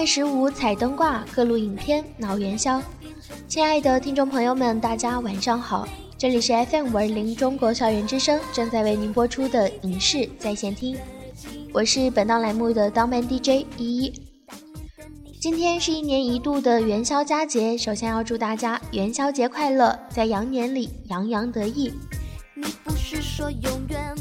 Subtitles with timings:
[0.00, 2.82] 月十五彩灯挂，各路影片闹元宵。
[3.46, 5.86] 亲爱的听众朋友们，大家晚上好，
[6.16, 10.96] 这里是 FM 五二零中国校园之声正在为您播出的影视在线听，
[11.70, 14.12] 我是本档栏目的当班 DJ 依依。
[15.38, 21.92] 今天是一年一度的元宵佳节，首先要祝大家元宵节快乐，在羊年里洋洋得意。
[22.56, 24.14] 你不是说永远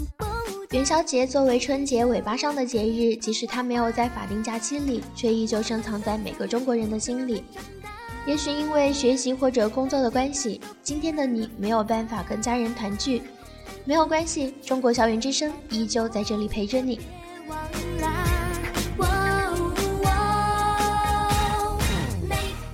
[0.71, 7.43] 元宵节作为春节尾巴上的节日，即使它没有在法定假期里，却依旧深藏在每个中国人的心里。
[8.27, 13.23] 也许因为学习或者工作的关系，今天的你没有办法跟家人团聚，
[13.83, 16.99] 没有关系，中国校园之声依旧在这里陪着你。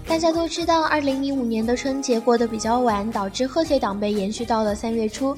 [0.05, 5.33] 大家都知道，二零一五年的春节过得比较晚，导致贺岁档被延续到了三月初。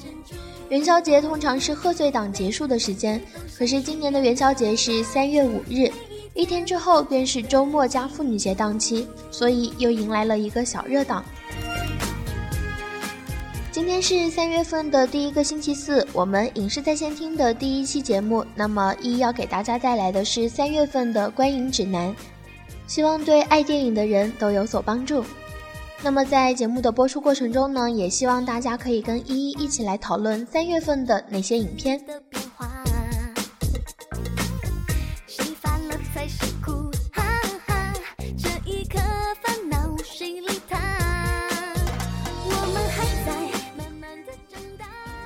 [0.68, 3.18] 元宵节通常是贺岁档结束的时间，
[3.56, 5.90] 可是今年的元宵节是三月五日，
[6.34, 11.24] 一天之后便是周末加妇女节档期，所以又迎来了一个小热档。
[13.72, 22.14] 今天是三月份的第一个星期四，我们影视在线听的第一期节目，那么一要给大家带来的是三月份的观影指南，
[22.86, 25.24] 希望对爱电影的人都有所帮助。
[26.00, 32.00] 那么在节目的播出过程中呢，也希望大家可以跟依依一起来讨论三月份的哪些影片。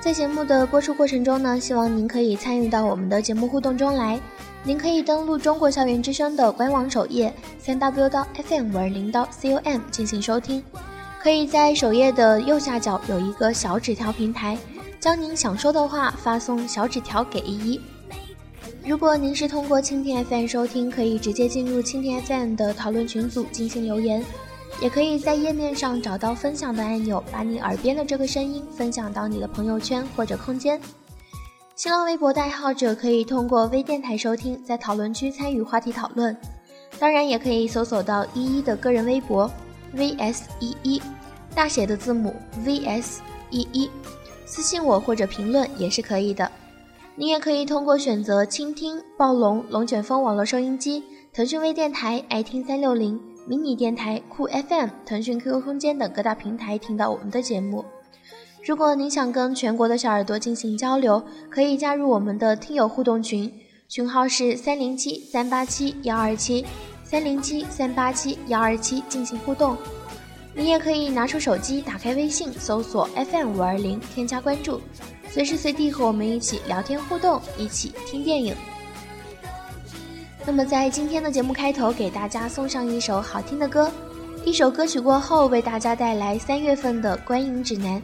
[0.01, 4.19] 在节目的播出过程中呢，希望您可以参与到我们的节目互动中来。
[4.65, 10.63] 您可以登录中国校园之声的官网首页，三 w 到 fm 五二零到 com 进行收听。
[11.21, 14.57] 可以在首页的右下角有一个小纸条平台，
[15.01, 17.81] 将您想说的话发送小纸条给依依。
[18.85, 24.23] 如果您是通过蜻蜓 FM 收听，可以直接进入蜻蜓 FM 的讨论群组进行留言，
[24.81, 30.79] 也可以在页面上找到分享的按钮，把你耳边的这个声音分享到你的朋友圈或者空间。
[31.75, 36.35] 新浪微博的爱好者可以通过微电台收听，在讨论区参与话题讨论。
[36.99, 39.49] 当然，也可以搜索到依依的个人微博
[39.95, 41.01] vs 依依，
[41.55, 43.17] 大写的字母 vs
[43.49, 43.89] 依依，
[44.45, 46.49] 私信我或者评论也是可以的。
[47.15, 51.03] 你也可以通过选择倾听、暴龙、龙卷风网络收音机、
[51.33, 57.83] 腾讯微电台、爱听三六零、迷你电台、酷 FM、腾讯 QQ 空间等各大平台听到我们的节目。
[58.65, 63.51] 如果您想跟全国的小耳朵进行交流，可以加入我们的听友互动群，
[63.89, 66.65] 群号是三零七三八七幺二七
[67.03, 69.75] 三零七三八七幺二七进行互动。
[70.55, 74.79] 你也可以拿出手机，打开微信，搜索 FM 五二零，添加关注，
[75.29, 78.55] 随时随地和我们一起聊天互动，一起听电影。
[80.45, 83.91] 那么在今天的节目开头，给大家送上一首好听的歌，
[84.45, 88.01] 一首歌曲过后，为大家带来三月份的观影指南。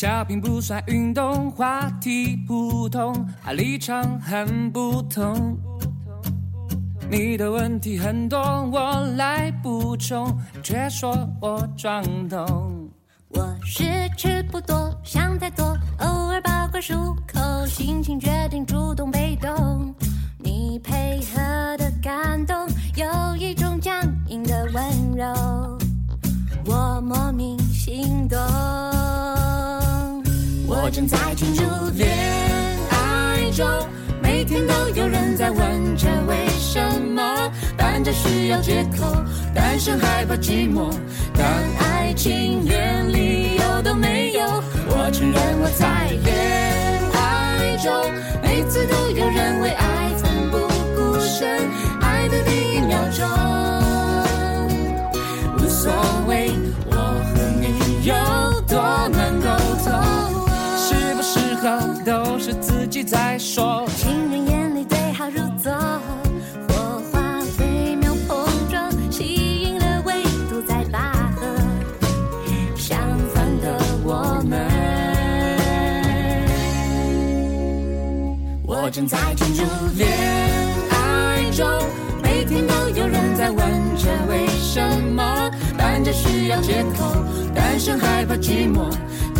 [0.00, 3.14] 小品不算运动，话题不同，
[3.52, 5.58] 立场很不同。
[7.10, 8.40] 你的问题很多，
[8.72, 12.88] 我来补充，却说我装懂。
[13.28, 13.84] 我是
[14.16, 19.94] 吃不多，想太多，偶尔八卦漱口，心情决定主动被动。
[20.38, 22.56] 你配合的感动，
[22.96, 24.82] 有一种僵硬的温
[25.14, 25.78] 柔，
[26.64, 28.38] 我莫名心动。
[30.92, 31.62] 正在进入
[31.94, 32.10] 恋
[32.90, 33.64] 爱中，
[34.20, 37.22] 每天都有人在问着为什么，
[37.76, 39.06] 伴着需要借口，
[39.54, 40.92] 单身害怕寂寞，
[41.32, 41.46] 但
[41.78, 44.40] 爱情连理由都没有。
[44.88, 46.34] 我承认我在恋
[47.14, 47.92] 爱中，
[48.42, 50.58] 每次都有人为爱奋不
[50.96, 51.70] 顾身，
[62.90, 63.86] 己再说。
[63.96, 65.72] 情人眼里对号入座，
[66.68, 71.46] 火花飞秒碰撞，吸引了维度在拔河。
[72.76, 72.98] 相
[73.32, 74.58] 反的我们，
[78.66, 79.62] 我正在进入
[79.96, 80.10] 恋
[80.90, 81.64] 爱中，
[82.20, 83.56] 每天都有人在问
[83.96, 84.82] 着为什
[85.14, 85.48] 么，
[85.78, 87.14] 伴着需要借口，
[87.54, 88.90] 单身害怕寂寞，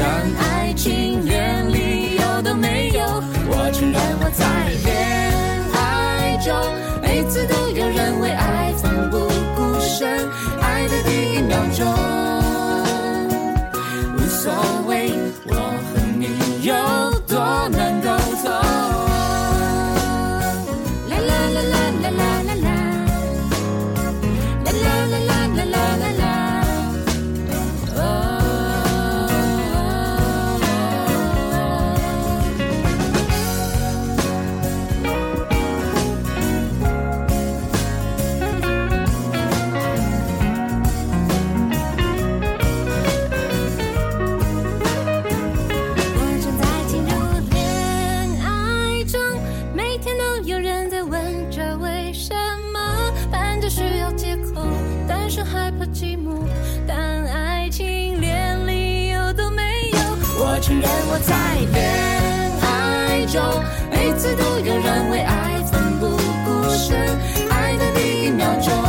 [0.03, 0.09] 但
[0.39, 3.03] 爱情连理由都没有。
[3.51, 4.47] 我承认我在
[4.87, 4.89] 恋
[5.75, 6.57] 爱中，
[7.03, 9.19] 每次都有人为爱奋不
[9.55, 10.09] 顾身，
[10.63, 11.85] 爱的第一秒钟。
[14.17, 14.51] 无所
[61.13, 61.35] 我在
[61.73, 61.83] 恋
[62.63, 63.43] 爱中
[63.91, 66.97] 每次都有人为爱奋不顾身
[67.51, 68.80] 爱的第一秒钟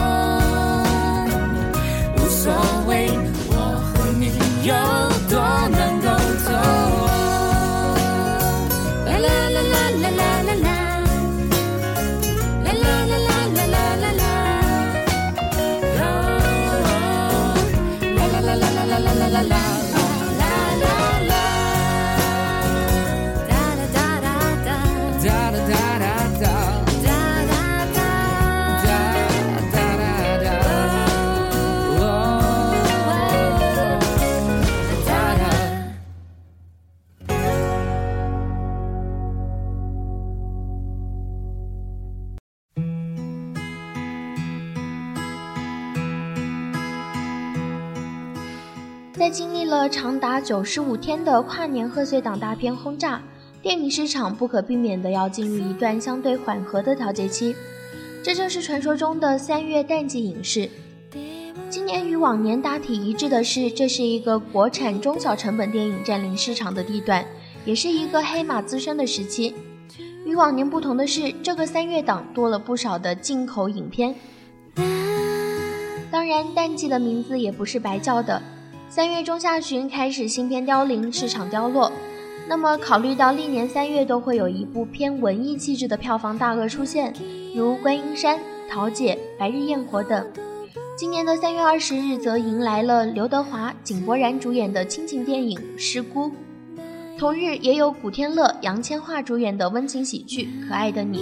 [49.77, 53.21] 了长达九十五天的跨年贺岁档大片轰炸，
[53.61, 57.55] 电影市场不可避免的要进入一段相对缓和的调节期。
[58.23, 60.69] 这正是传说中的三月淡季影视。
[61.69, 67.25] 今年与往年大体一致的是，这是一个国产中小成本电影占领市场的地段，
[67.63, 69.55] 也是一个黑马滋生的时期。
[70.25, 74.13] 与往年不同的是，这个三月档多了不少的进口影片。
[76.11, 78.41] 当然，淡季的名字也不是白叫的。
[78.91, 81.89] 三月中下旬开始新片凋零，市场凋落。
[82.45, 87.13] 那么，考虑到历年三月都会有一部偏文艺气质的票房大鳄出现，
[87.55, 88.35] 如《观音山》
[88.69, 90.27] 《桃姐》《白日焰火》等，
[90.97, 96.25] 今年的三月二十日则迎来了刘德华、井柏然主演的亲情电影《师姑》，
[97.17, 101.19] 同日也有古天乐、杨千嬅主演的温情喜剧《可爱的你》，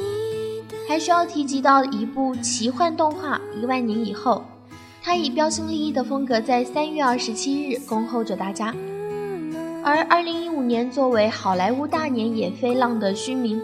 [0.87, 4.43] 还需要提及到一部奇幻动画《一万年以后》。
[5.09, 8.71] 他以标新立异的风格，在三月二十七日恭候着大家。
[9.83, 13.59] 而二零一五年作为好莱坞大年也非浪的虚名，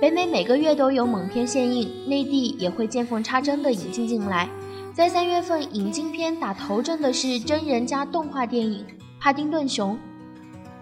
[0.00, 4.48] 北美每个月都有猛片献映，内地也会见缝插针的引进进来。
[4.92, 8.80] 在三月份引进片打头阵的是真人加动画电影
[9.20, 9.94] 《帕丁顿熊》，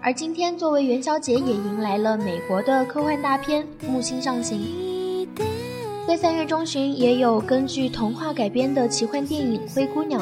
[0.01, 4.57] 而今天作为元宵节，也迎来了美国的科幻大片《木星上行》。
[6.07, 10.21] 在三月中旬，也有根据童话改编的奇幻电影《灰姑娘》。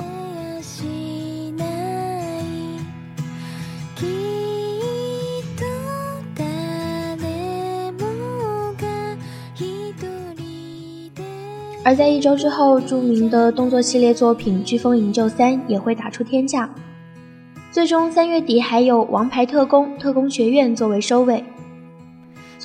[11.84, 16.68] 而在一周之后，著名的动作系列作品《飓风营救三》也会打出天价。
[17.72, 21.46] 最终，三月底还有《王牌特工：特工学院》作为收尾。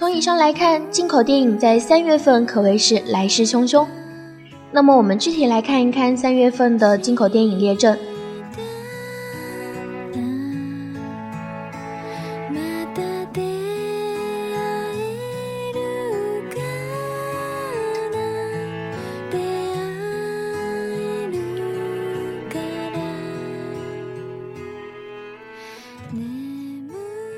[0.00, 3.86] 从以上来看，进口电影在三月份可谓是来势汹汹。
[4.72, 7.98] 那么，我们具体来看一看三月份的进口电影列阵。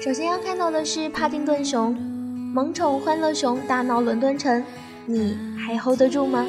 [0.01, 1.93] 首先要看到的是《帕丁顿熊》。
[2.55, 4.63] 萌宠欢乐熊大闹伦敦城，
[5.07, 6.47] 你还 hold 得住吗？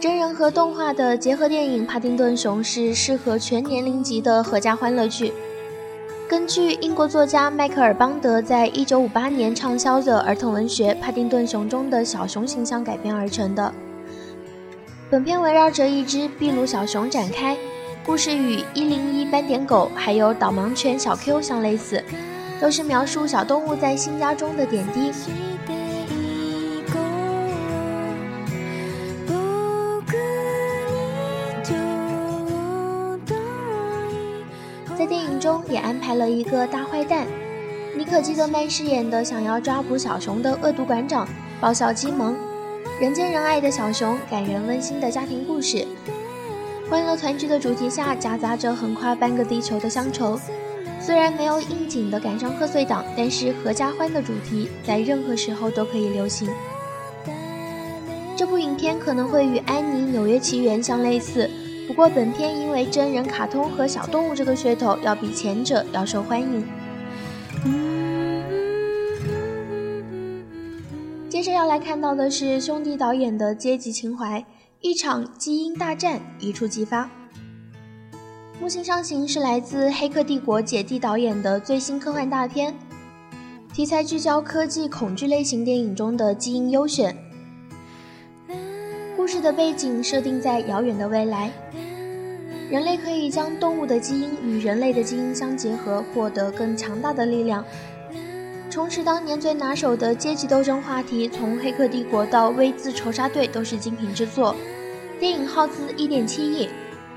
[0.00, 5.34] 真人和动画的结合电影《帕丁顿熊》是适合全年龄级的合家欢乐剧。
[6.26, 13.70] 根据英国作家迈克尔·邦德在一九五八年畅销的儿童文学《帕丁顿熊》中的小熊形象改编而成的。
[15.10, 17.54] 本片围绕着一只秘鲁小熊展开，
[18.06, 22.02] 故事与一零一斑点狗还有导盲犬小 Q 相类似。
[22.60, 25.12] 都是描述小动物在新家中的点滴。
[34.96, 37.26] 在电影中也安排了一个大坏蛋，
[37.94, 41.28] 妮可基德曼饰演的想要抓捕小熊的恶毒馆长，
[41.60, 42.34] 爆笑激萌，
[43.00, 45.86] 人见人爱的小熊感人温馨的家庭故事，
[46.88, 50.40] 欢乐团聚的主题下夹杂着横跨半个地球的乡愁。
[51.04, 56.48] 虽然没有应景的赶上贺岁档，但是合家欢的主题在任何时候都可以流行。
[58.34, 61.50] 这部影片可能会与《安妮纽约奇缘》相类似，
[61.86, 66.66] 不过本片因为真人卡通和小动物这个噱头，要比前者要受欢迎。
[71.28, 74.42] 接着要来看到的是兄弟导演的阶级情怀，
[74.80, 77.10] 一场基因大战一触即发。
[78.60, 82.72] 木星上行是来自《黑客帝国》姐弟导演的最新科幻大片，
[83.72, 87.16] 题材聚焦科技恐惧类型电影中的基因优选。
[89.16, 91.50] 故事的背景设定在遥远的未来，
[92.70, 97.64] 人类可以将动物的基因与人类的基因相结合，获得更强大的力量。
[98.70, 104.54] 重拾当年最拿手的阶级斗争话题，从《黑客帝国》到《V 字仇杀队》都是精品之作。
[105.18, 106.68] 电影耗资一点七亿。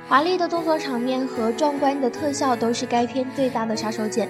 [0.10, 4.26] 华丽的动作场面和壮观的特效都是该片最大的杀手锏。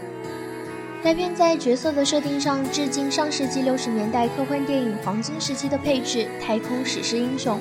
[1.04, 7.60] 该片在角色的设定上致敬上世纪六十年代科幻电影黄金时期的配置：太空史诗英雄、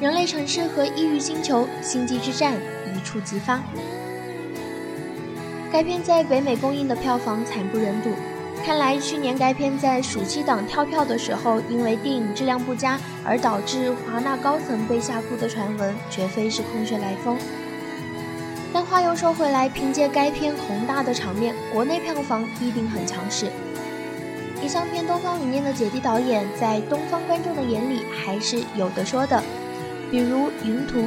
[0.00, 2.54] 人类城市和异域星球、星际之战
[2.96, 3.60] 一触即发。
[5.70, 8.08] 该片在北美公映的票房惨不忍睹。
[8.64, 17.38] 看来去年该片在暑期档跳票的时候，因为电影质量不佳而导致华纳高层被下铺的传闻，绝非是空穴来风。
[18.72, 23.46] 但话又说回来，凭借该片宏大的场面，国内票房必定很强势。
[24.62, 29.42] 以上片东方理念的姐弟导演，在东方观众的眼里还是有的说的，
[30.10, 30.98] 比如《云图》。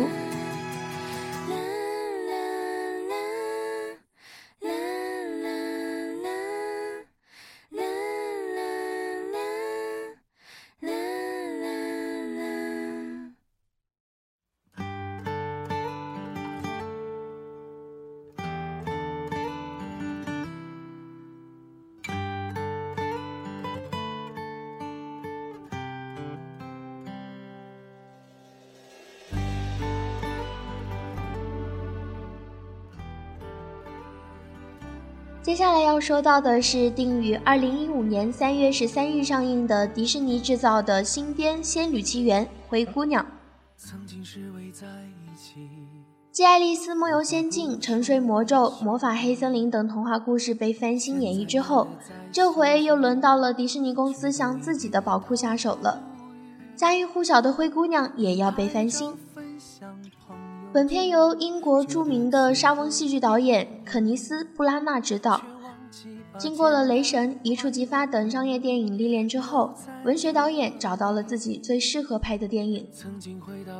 [35.43, 43.25] 接下来要说到的是定于二零一五年三月十三日上映的迪士尼制造的新编《仙女奇缘》灰姑娘。
[43.75, 45.67] 曾经是为在一起
[46.31, 51.87] 继《爱丽丝梦游仙境》《沉睡魔咒》《魔法黑森林》等童话故事被翻新演绎之后，
[52.31, 56.03] 这回又轮到了迪士尼公司向自己的宝库下手了。
[56.75, 59.15] 家喻户晓的灰姑娘也要被翻新。
[60.73, 65.41] 本片由英国著名的莎翁戏剧导演肯尼斯·布拉纳执导。
[66.37, 69.73] 经过了《雷神》《一触即发》等商业电影历练之后，
[70.05, 72.87] 文学导演找到了自己最适合拍的电影，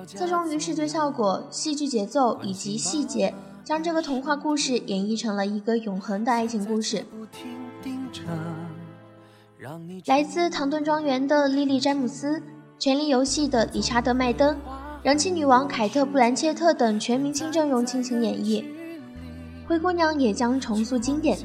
[0.06, 3.34] 侧重于视觉效果、戏剧节奏以及细节，
[3.64, 7.06] 将这个童话故事演绎成了一个永恒的爱情故事。
[10.06, 12.40] 来自《唐顿庄园》的莉莉·詹姆斯，
[12.78, 14.58] 《权力游戏》的理查德·麦登。
[15.04, 18.62] 人气女王凯特·布兰切特等全明星阵容倾情演绎，
[19.68, 21.40] 《灰姑娘》也将重塑经典。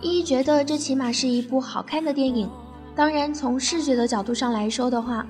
[0.00, 2.48] 依依觉得这起码是一部好看的电影。
[2.96, 5.26] 当然，从视觉的角度上来说的话，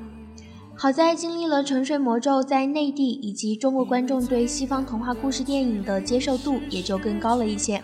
[0.76, 7.82] 好在经历了《沉睡魔咒》在内地以及中国观众对西方童话故事电影的接受度也就更高了一些。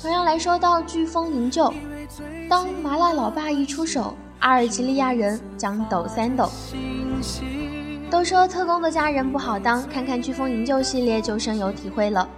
[0.00, 1.64] 同样来说到《飓风营救》，
[2.48, 6.48] 当麻辣老爸一出手，阿尔及利亚人将抖三抖。
[8.10, 12.28] 都说特工的家人不好当，看看《飓风营救》系列就深有体会了。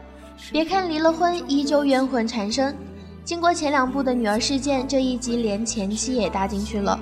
[0.51, 2.77] 别看离了婚，依旧冤魂缠身。
[3.25, 7.01] 经过前两部的女儿事件，这一集连前妻也搭进去了。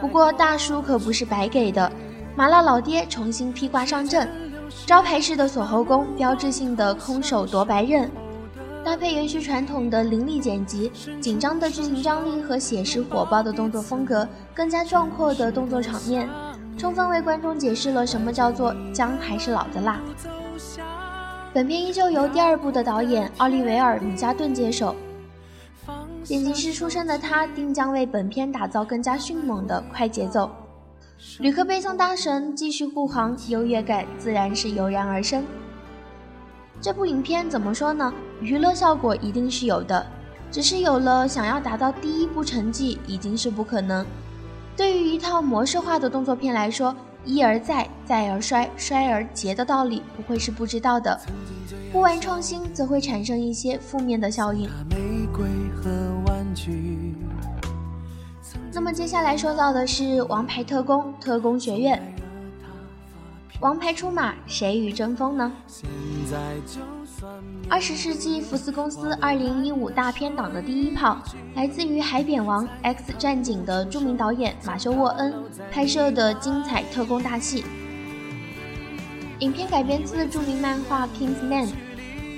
[0.00, 1.90] 不过大叔可不是白给的，
[2.36, 4.28] 麻辣老爹重新披挂上阵，
[4.86, 8.08] 招牌式的锁喉功，标志性的空手夺白刃，
[8.84, 16.28] 搭配延续传统的凌厉剪辑，紧张的剧情张力和写实火爆的动作风格，更加壮阔的动作场面。
[16.76, 20.00] 充分为观众解释了什么叫做姜还是老的辣。
[21.52, 24.94] 本片依旧由第二部的导演奥利维尔·米加顿接手，
[26.24, 30.50] 剪辑师出身的他定将为本片打造更加迅猛的快节奏。
[31.38, 35.44] 旅客背诵大神继续护航，优越感自然是油然而生。
[36.80, 38.12] 这部影片怎么说呢？
[38.40, 40.04] 娱乐效果一定是有的，
[40.50, 44.04] 只是有了想要达到第一部成绩已经是不可能。
[44.76, 51.18] 对于一套模式化的动作片来说，一而再，再而衰，衰而竭的道理不会是不知道的。
[51.92, 54.68] 不玩创新，则会产生一些负面的效应。
[58.72, 62.02] 那么接下来说到的是《王牌特工：特工学院》。
[63.60, 65.52] 王牌出马，谁与争锋呢？
[67.68, 71.18] 二十世纪福斯公司二零一五大片档的第一炮，
[71.54, 75.34] 来自于《海扁王》《X 战警》的著名导演马修·沃恩
[75.70, 77.64] 拍摄的精彩特工大戏。
[79.40, 81.66] 影片改编自著名漫画《King's Man》，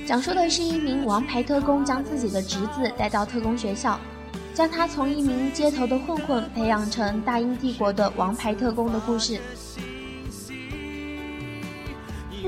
[0.07, 3.99] 讲述的是一名王牌特工将自己的侄子带到特工学校，
[4.55, 9.41] 将他从一名街头的混混培养成大英帝国的王牌特工的故事。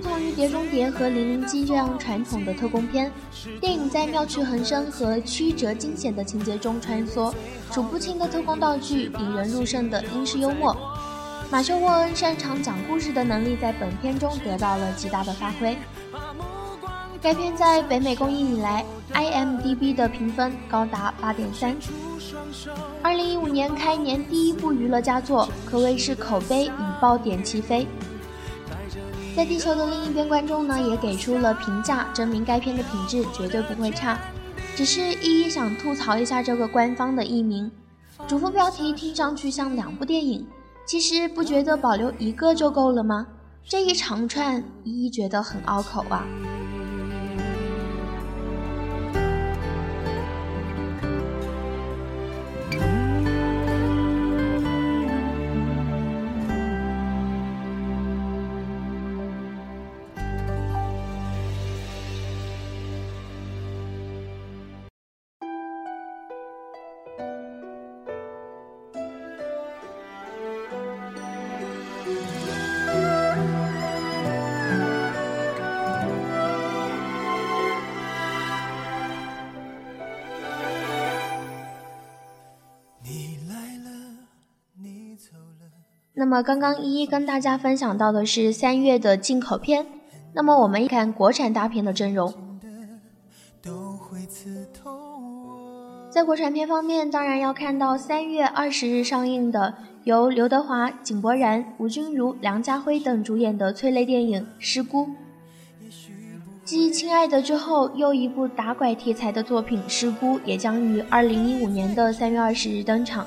[0.00, 3.10] 不同于《碟中谍》和《零零七》这样传统的特工片，
[3.60, 7.34] 电影在妙趣横生和曲折惊险的情节中穿梭，
[7.72, 10.76] 数不清的特工道具，引人入胜的英式幽默。
[11.50, 15.76] 马修·沃恩擅长讲故事的能力在本片中得到了极大的发挥。
[17.20, 21.74] 该片在北美公映以来，IMDB 的评分高达八点三。
[23.02, 27.84] 二零一五年开年第一部娱乐佳作，可谓是口碑与爆点齐飞。
[29.38, 34.18] 在地球的另一边，观众呢也给出了评价，证明该片的品质绝对不会差。
[34.74, 37.70] 只是一一想吐槽一下这个官方的译名，
[38.26, 40.44] 主副标题听上去像两部电影，
[40.84, 43.28] 其实不觉得保留一个就够了吗？
[43.64, 46.26] 这一长串，一一觉得很拗口啊。
[86.18, 89.86] 那么刚刚一一跟大家分享到的是三月的进口片，
[90.32, 92.34] 那么我们一看国产大片的阵容，
[96.10, 105.06] 在国产片方面，当然要看到三月二十日上映的由刘德华、井柏然、吴君如、梁家辉等主演的催泪电影《失孤》。
[106.64, 113.24] 继《亲爱的》之后，又一部打拐题材的作品《失孤》也将于二零一五年的三月二十日登场。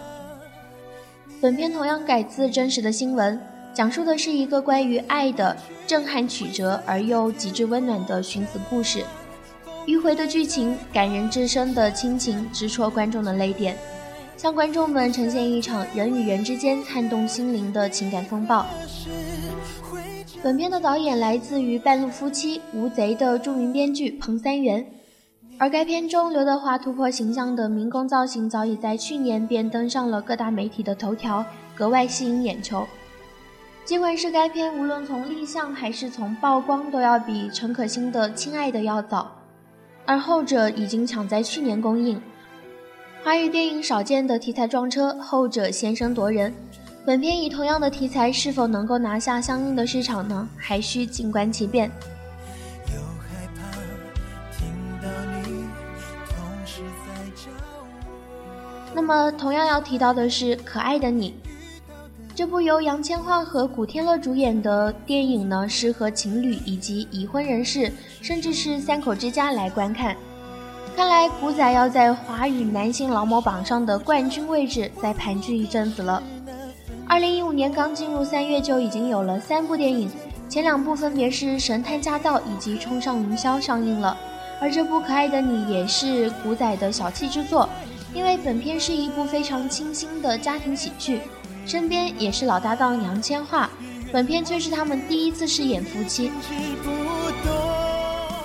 [1.41, 3.41] 本片同样改自真实的新闻，
[3.73, 9.03] 讲述的是一个关于爱的震撼曲折而又极致温暖的寻死故事。
[9.87, 13.75] 迂回的剧情、感人至深的亲情，直戳观众的泪点，
[14.37, 18.63] 向观众们呈现一场人与人之间撼动心灵的情感风暴。
[20.43, 24.85] 本片的导演来自于《半路夫妻》《无贼》的著名编剧彭三元。
[25.61, 31.45] 而该片中刘德华突破形象的民工造型，早已在去年便登上了各大媒体的头条，
[31.75, 32.87] 格外吸引眼球。
[33.85, 39.31] 尽管是该片无论从立项还是从曝光，都要比陈可辛的《亲爱的》要早，
[40.07, 42.19] 而后者已经抢在去年公映。
[43.23, 46.51] 华语电影少见的题材撞车，后者先声夺人。
[47.05, 50.49] 本片以同样的题材，是否能够拿下相应的市场呢？
[50.57, 51.91] 还需静观其变。
[58.93, 61.29] 那么，同样要提到的是《可爱的你》
[62.35, 70.15] 这部由杨千嬅和古天乐主演的电影呢，适合情侣以及已婚人士，甚至是三口之家来观看。
[70.95, 76.21] 看来古仔要在华语男性劳模榜上的冠军位置再盘踞一阵子了。
[77.07, 80.09] 二零一五年刚进入三月，就已经有了三部电影，
[80.49, 84.17] 前两部分别是《神探驾到》以及《冲上云霄》上映了，
[84.59, 87.67] 而这部《可爱的你》也是古仔的小气之作。
[88.13, 91.21] 因为本片是一部非常清新的家庭喜剧，
[91.65, 93.67] 身边也是老搭档杨千嬅，
[94.11, 96.31] 本片却是他们第一次饰演夫妻。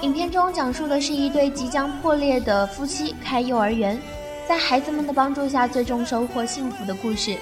[0.03, 4.01] 影片中讲述的是一对即将破裂的夫妻开幼儿园，
[4.49, 7.37] 在孩子们的帮助下，最终收获幸福的故事。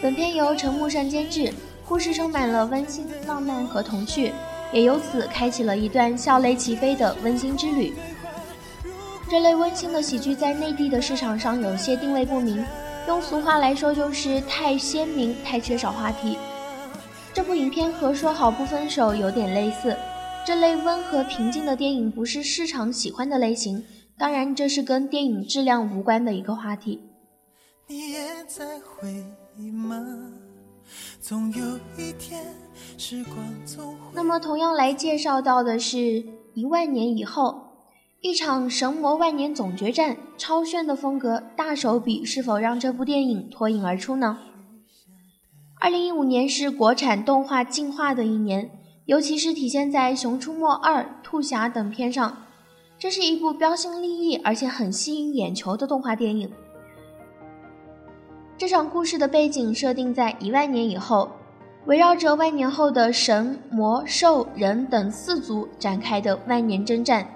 [0.00, 1.52] 本片由陈木胜监制，
[1.86, 4.32] 故事充满了温馨、浪漫和童趣，
[4.72, 7.92] 也由此开启了一段笑泪齐飞的温馨之旅。
[9.34, 12.64] 这类温馨的喜剧在内地的市场上有些定位不明，
[13.08, 16.38] 用俗话来说就是太鲜明、太缺少话题。
[17.32, 19.96] 这部影片和《说好不分手》有点类似，
[20.46, 23.84] 这类温和平静的电影不是市场喜欢的类型，
[24.16, 27.00] 当然这是跟电影质量无关的一个话题。
[27.88, 29.12] 你也在回
[29.58, 30.00] 忆吗？
[31.20, 32.40] 总有一天
[32.96, 33.36] 时光
[34.12, 37.63] 那么同样来介绍到的是一万年以后，
[38.24, 44.38] 一场神魔万年总决战，超炫的风格，大手笔是否让这部电影脱颖而出呢？
[45.78, 48.70] 二零一五年是国产动画进化的一年，
[49.04, 52.34] 尤其是体现在《熊出没二》《兔侠》等片上，
[52.98, 56.50] 这是一部标新立异而且很吸引眼球的动画电影。
[58.56, 61.30] 这场故事的背景设定在一万年以后，
[61.84, 67.28] 围绕着万年后的神、魔、兽、人等四族展开的万年征战，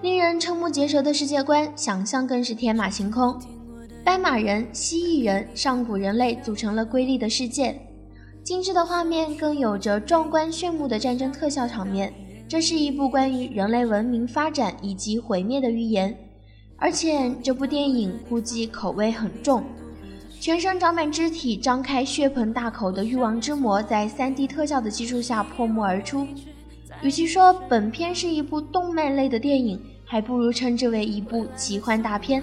[0.00, 3.36] 令人瞠目结舌的世界观，想象更是天马行空。
[4.04, 7.76] 斑马人、蜥蜴人、上古人类组成了瑰丽的世界，
[8.44, 12.14] 精致的画面更有着壮观炫目的战争特效场面。
[12.46, 16.16] 这是一部关于人类文明发展以及毁灭的预言，
[16.76, 19.64] 而且这部电影估计口味很重。
[20.40, 26.24] 全身长满肢体、张开血盆大口的欲望之魔，在 3D 特效的基础下破幕而出。
[27.02, 32.42] 与其说本片是一部动漫类的电影，还不如称之为一部奇幻大片。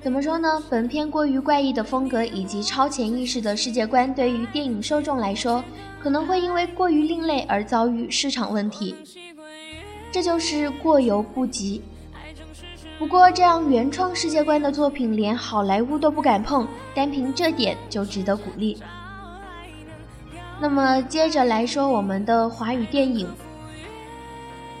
[0.00, 0.62] 怎么说呢？
[0.70, 5.62] 本片过于怪异的风格以及超前意识的世界观，对于电影受众来说，
[6.00, 8.94] 可能会因为过于另类而遭遇市场问题。
[10.12, 11.82] 这就是过犹不及。
[12.98, 18.78] 不过，这样原创世界观的作品，连好莱坞都不敢碰，单凭这点就值得鼓励。
[20.58, 23.26] 那么，接着来说我们的华语电影，《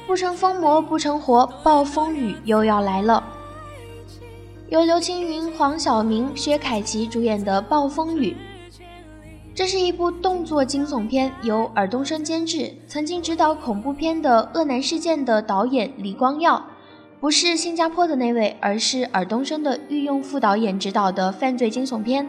[0.06, 3.22] 不成疯魔不成活》，暴风雨又要来了。
[4.68, 8.34] 由刘青云、黄晓明、薛凯琪主演的《暴风雨》，
[9.54, 16.64] 这是一部动作惊悚片，由尔冬升监制，曾经执导恐怖片的《恶男事件》的导演李光耀。
[17.20, 22.28] 不是新加坡的那位，而是尔冬升的御用副导演执导的犯罪惊悚片。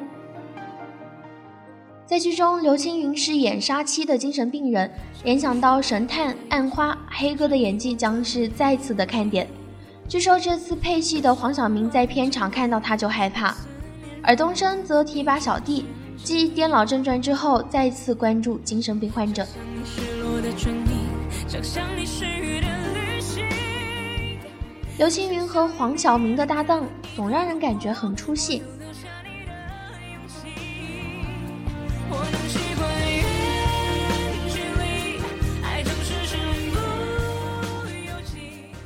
[2.08, 4.89] 在剧中，刘青云饰演杀妻的精神病人，
[5.26, 9.46] 联想到神探、暗花、黑哥的演技将是再次的看点。
[10.08, 13.54] 据说这次配戏的黄晓明在片场看到他就害怕，
[14.24, 15.86] 尔冬升则提拔小弟，
[16.24, 19.46] 继《颠老正传》之后再次关注精神病患者。
[24.98, 28.63] 刘青云和黄晓明的搭档总让人感觉很出戏。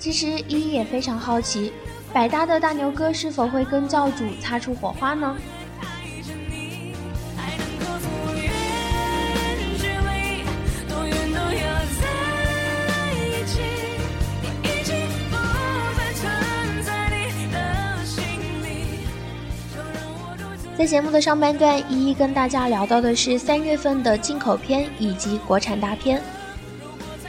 [0.01, 1.71] 其实依依也非常好奇，
[2.11, 5.37] 百搭的大牛哥是否会跟教主擦出火花呢？
[20.75, 26.19] 在节目的上半段，一一跟大家聊到的是三月份的进口片以及国产大片。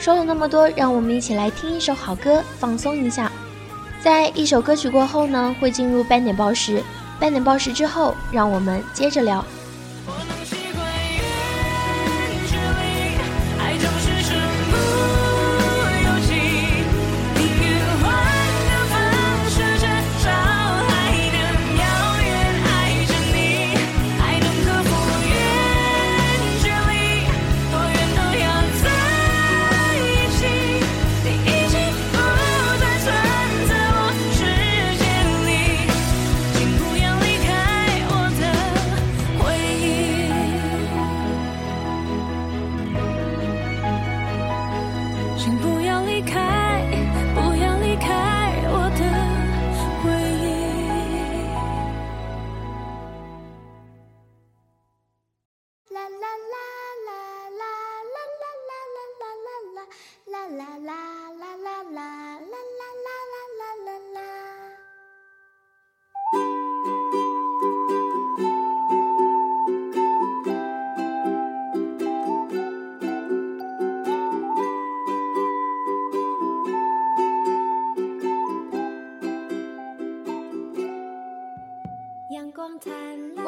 [0.03, 3.31] 说了那么多，让我们一起来听一首好歌，放松一下。
[4.03, 6.83] 在一首歌曲过后呢，会进入半点报时。
[7.21, 9.45] 半点报时之后，让我们接着聊。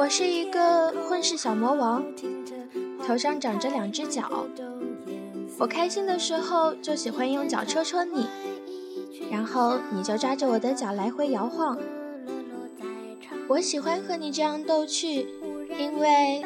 [0.04, 2.04] 我是一个混世小魔王，
[3.06, 4.46] 头上长着两只脚。
[5.58, 8.28] 我开心的时候就喜欢用脚戳戳你，
[9.30, 11.78] 然后你就抓着我的脚来回摇晃。
[13.48, 15.26] 我喜欢和你这样逗趣，
[15.78, 16.44] 因为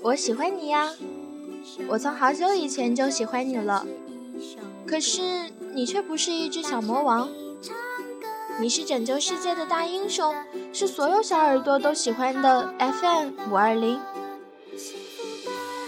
[0.00, 0.90] 我喜欢你呀。
[1.86, 3.86] 我从好久以前就喜欢你了，
[4.86, 7.28] 可是你却不是一只小魔王。
[8.58, 10.34] 你是拯救世界的大英雄，
[10.74, 14.00] 是所有小耳朵都喜欢的 FM 五二零。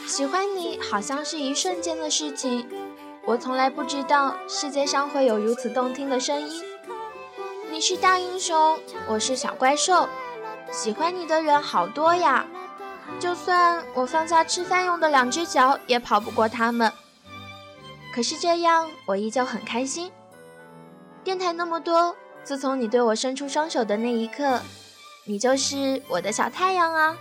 [0.07, 2.69] 喜欢你好像是一瞬间的事情，
[3.25, 6.63] 我从来不知道世界上会有如此动听的声音。
[7.69, 10.09] 你是大英雄，我是小怪兽，
[10.71, 12.47] 喜欢你的人好多呀。
[13.19, 16.93] 就算我放下吃饭用的两只脚，也跑不过他们。
[18.15, 20.13] 可是这样，我依旧很开心。
[21.25, 22.15] 电台那么多，
[22.47, 24.61] 自从你对我伸出双手的那一刻，
[25.25, 27.17] 你就是我的小太阳啊。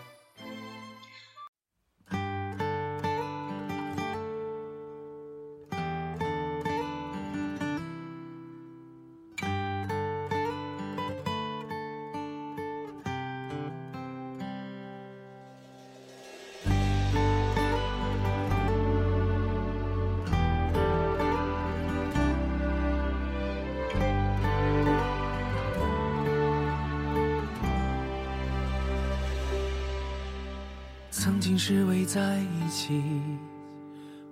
[31.25, 33.01] 曾经是围在一起，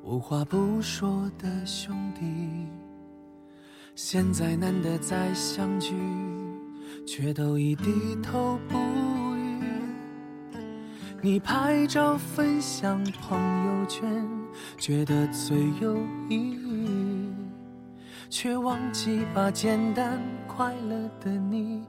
[0.04, 2.68] 无话不说的兄弟，
[3.96, 5.96] 现在难得再相聚，
[7.04, 8.78] 却都已低头不
[9.36, 9.64] 语。
[11.20, 14.24] 你拍照分享朋友圈，
[14.78, 15.98] 觉得最有
[16.30, 17.34] 意义，
[18.30, 21.84] 却忘记把简单快乐的你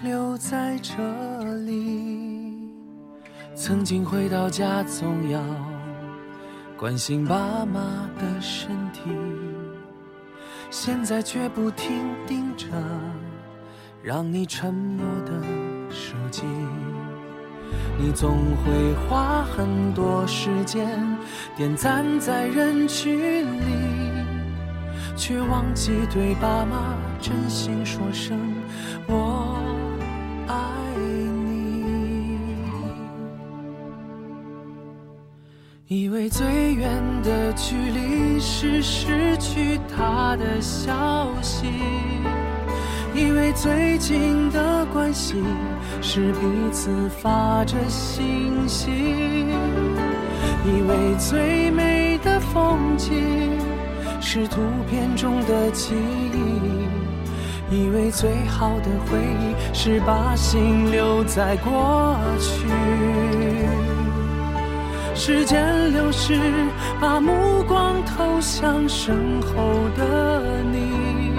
[0.00, 2.65] 留在这里。
[3.58, 5.40] 曾经回到家总要
[6.76, 9.00] 关心爸妈的身体，
[10.70, 12.66] 现在却不停盯着
[14.02, 15.32] 让你沉默的
[15.88, 16.42] 手机。
[17.98, 21.00] 你总会花很多时间
[21.56, 23.72] 点赞在人群里，
[25.16, 28.38] 却忘记对爸妈真心说声
[35.88, 41.68] 以为最远的距离是失去他的消息，
[43.14, 45.36] 以为最近的关系
[46.02, 46.40] 是彼
[46.72, 46.90] 此
[47.22, 48.90] 发着信息，
[50.64, 53.56] 以为最美的风景
[54.20, 55.94] 是图片中的记
[56.34, 62.66] 忆，以为最好的回忆是把心留在过去。
[65.18, 66.38] 时间流逝，
[67.00, 71.32] 把目光投向身后的你，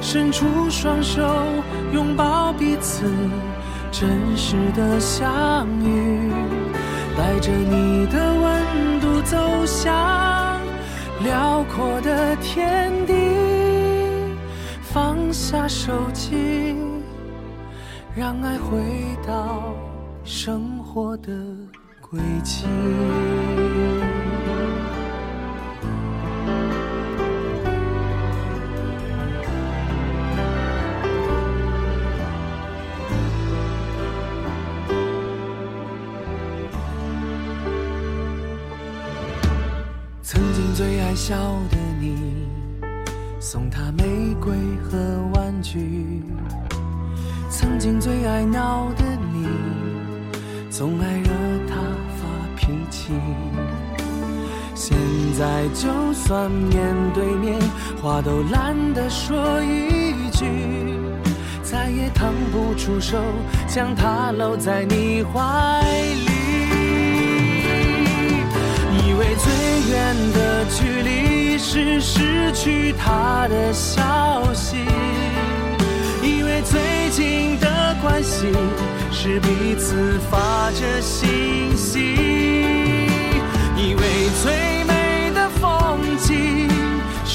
[0.00, 1.22] 伸出双手
[1.92, 3.06] 拥抱彼此，
[3.92, 6.30] 真实的相遇，
[7.16, 10.60] 带着你的温度走向
[11.22, 13.14] 辽阔的天地，
[14.82, 16.76] 放下手机，
[18.14, 18.82] 让爱回
[19.24, 19.72] 到
[20.24, 21.32] 生活的。
[22.12, 22.66] 归期。
[40.22, 41.34] 曾经最爱笑
[41.70, 42.46] 的你，
[43.40, 44.52] 送他玫瑰
[44.84, 44.98] 和
[45.32, 45.78] 玩具；
[47.48, 49.48] 曾经最爱闹的你，
[50.68, 51.21] 总爱
[55.42, 57.58] 在就算面对面，
[58.00, 60.46] 话都懒得说一句，
[61.64, 63.18] 再也腾不出手
[63.66, 66.30] 将她搂在你怀里。
[69.04, 69.52] 以为最
[69.90, 74.76] 远的距离是失去他的消息，
[76.22, 78.46] 以为最近的关系。
[79.10, 82.41] 是彼此发着信息，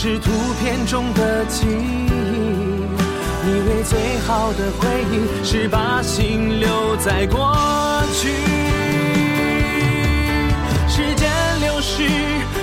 [0.07, 2.07] 是图片中的记忆，
[3.45, 7.53] 以为最好的回忆是把心留在过
[8.13, 8.29] 去。
[10.87, 12.07] 时间流逝，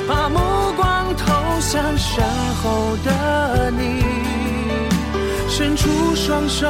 [0.09, 0.39] 把目
[0.75, 2.25] 光投向身
[2.63, 4.03] 后的你，
[5.47, 6.67] 伸出双手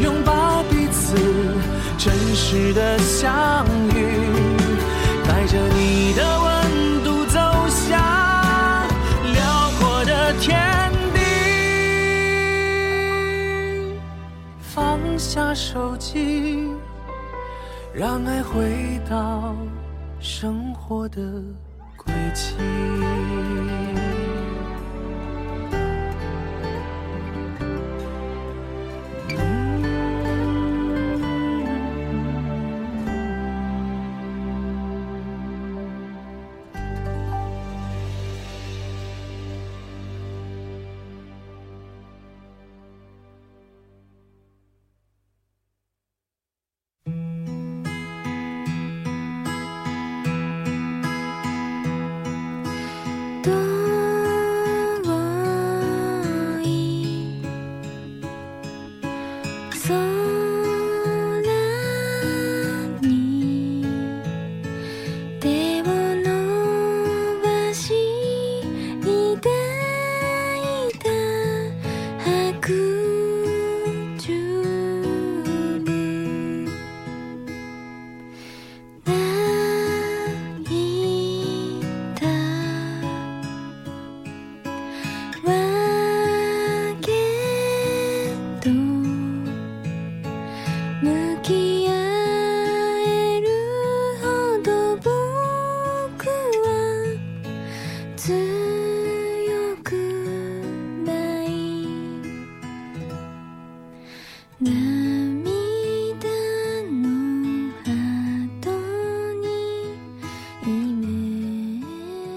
[0.00, 1.16] 拥抱彼此。
[1.98, 4.25] 真实的相遇，
[17.94, 19.56] 让爱回到
[20.20, 21.42] 生活的
[21.96, 22.54] 轨迹。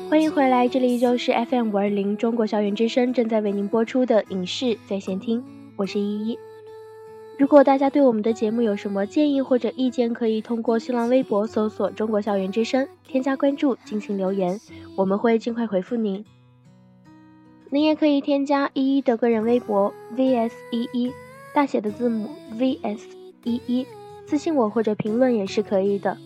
[0.10, 5.42] 欢迎回来，这里依旧是 FM 五二零中国校园之声正在为您播出的影视在线听，
[5.78, 6.49] 我是依依。
[7.40, 14.60] 如果大家对我们的节目有什么建议或者意见，可以通过新浪微博搜索“中国校园之声”，添加关注进行留言，
[14.98, 16.26] 我们会尽快回复您。
[17.70, 21.14] 您也可以添加依依的个人微博 vs 依依，
[21.54, 23.00] 大写的字母 vs
[23.46, 23.88] 依依，
[24.28, 26.18] 私信我或者评论也是可以的。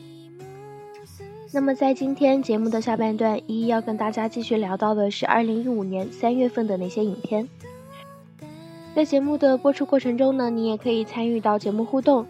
[1.54, 7.48] 那么在今天节目的下半段，依依要跟大家继续聊到的是二零一五年三月份的那些影片。
[8.96, 12.28] 在节目的播出过程中呢，你也可以参与到节目互动。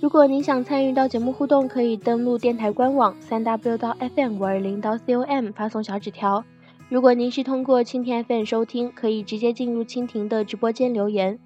[0.00, 6.44] 如果您想参与到节目互动，可以登录电台官网三 w 到 fm 五二零到 com 发送小纸条。
[6.88, 11.36] 如果您是通过蜻蜓 FM 收听，可以直接进入蜻蜓的直播间留言。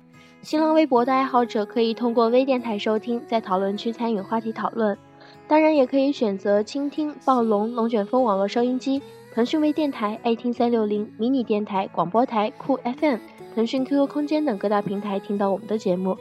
[0.42, 4.98] 新浪微博的爱好者可以通过微电台收听，在讨论区参与话题讨论。
[5.46, 9.00] 当然，也可以选择倾听、暴龙、龙卷风网络收音机、
[9.32, 13.16] 腾讯微电台、爱听三六零、迷你电台、广播台、酷 FM、
[13.58, 16.16] 腾讯 QQ 空间等各大平台听到我们的节目。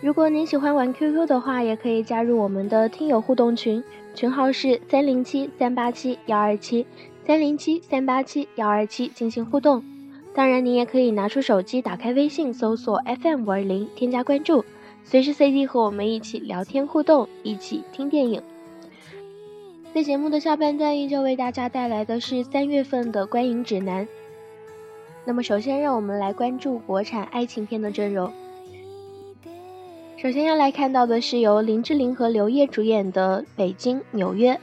[0.00, 3.84] 如果您喜欢玩 QQ 的话，也可以加入我们的听友互动群，
[4.14, 6.86] 群号是三零七三八七幺二七
[7.26, 9.84] 三零七三八七幺二七进行互动。
[10.32, 14.64] 当然，您也可以拿出手机，打开微信，搜索 FM 五二零，添加关注。
[15.04, 18.40] 随时随地和我们一起聊天互动，一起听电影。
[19.92, 24.08] 在节目的下半段，依旧为大家带来的是三月份的观影指南。
[25.28, 28.32] 那么，首先让我们来关注国产爱情片的阵容。
[30.16, 34.54] 首先要来看到的是由林志玲和刘烨主演的《北京纽约》。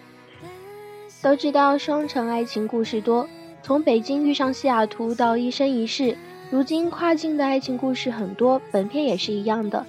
[1.21, 3.27] 都知道双城爱情故事多，
[3.61, 6.17] 从北京遇上西雅图到一生一世，
[6.49, 9.85] 如今跨境的爱情故事很多，本片也是一样的。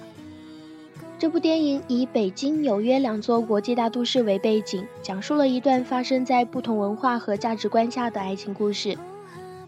[1.17, 8.95] 这部电影以北京、纽约两座国际大都市为背景，讲述了一段发生在不同文化和价值观下的爱情故事。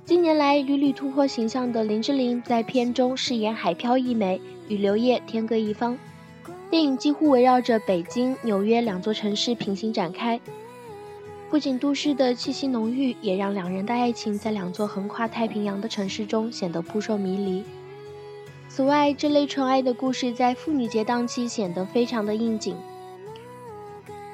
[0.09, 5.95] 近年来屡屡突破形象的林志玲在片中饰演海漂一枚，与刘烨天各一方。
[6.71, 10.41] 电影几乎围绕着北京、纽约两座城市平行展开，
[11.51, 17.63] 不仅都市的气息浓郁，也让两人的爱情在两座横跨太平洋的城市中显得扑朔迷离。
[18.67, 22.75] 此外，这类纯爱的故事在妇女节档期显得非常的应景。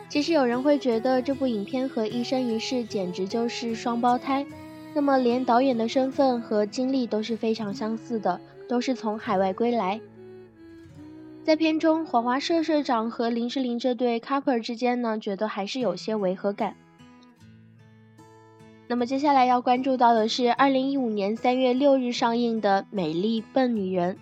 [0.07, 4.45] 其实有人会觉得这部影片和《一生一世》简直就是双胞胎，
[4.95, 8.39] 那么连导演的身份和经历都是非常相似的，
[8.69, 9.99] 都是从海外归来。
[11.43, 16.77] 在片中，华华社社长和林志玲这对 couple 之间呢，觉得还是有些违和感。
[18.87, 24.15] 那么接下来要关注到的是二零一五年三月六日上映的《美丽笨女人》。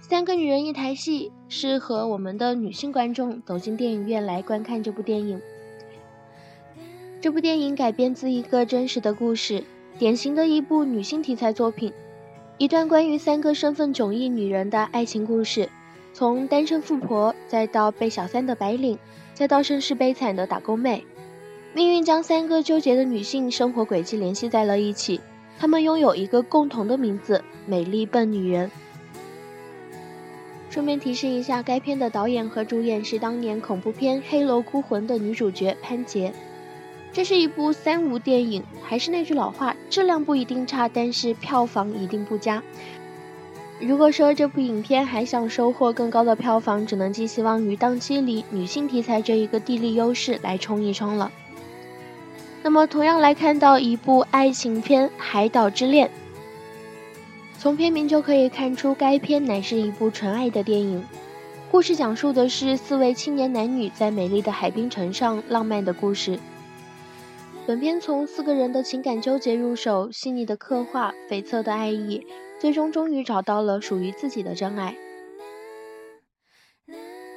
[0.00, 5.38] 三个女人一台戏，适合我们的女性观众走进电影院来观看这部电影。
[7.20, 9.62] 这部电影改编自一个真实的故事，
[10.02, 11.92] 典型的一部女性题材作品，
[12.58, 15.68] 一段关于三个身份迥异女人的爱情故事，
[16.12, 18.98] 从单身富婆，再到被小三的白领，
[19.32, 21.04] 再到身世悲惨的打工妹，
[21.72, 25.20] 命运将三个纠结的女性生活轨迹联系在了一起，
[25.56, 28.72] 她们拥有一个共同的名字——美丽笨女人。
[30.68, 36.32] 顺便提示一下，该片的导演和主演是当年恐怖片《黑楼孤魂》的女主角潘洁。
[37.12, 42.62] 这是一部三无电影，还是那句老话，质量不一定差，但是票房一定不佳。
[43.80, 51.30] 如果说这部影片还想收获更高的票房，只能寄希望于档期里女性题材这一个地利优势来冲一冲了。
[52.62, 56.08] 那么，同样来看到一部爱情片《海岛之恋》。
[57.58, 61.04] 从片名就可以看出，该片乃是一部纯爱的电影。
[61.70, 66.38] 故事讲述的是四位青年男女在美丽的海滨城上浪漫的故事。
[67.64, 72.26] 本片从四个人的情感纠结入手，细腻的刻画，悱恻的爱意，
[72.58, 74.96] 最终终于找到了属于自己的真爱。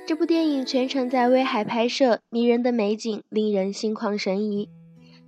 [0.08, 4.68] 这部电影全程在威海拍摄，迷人的美景令人心旷神怡。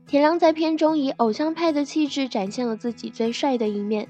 [0.07, 4.07] 田亮在片中以偶像派的气质展现了自己最帅的一面。